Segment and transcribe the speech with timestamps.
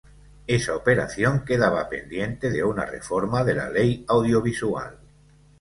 [0.47, 4.97] Esa operación quedaba pendiente de una reforma de la Ley Audiovisual.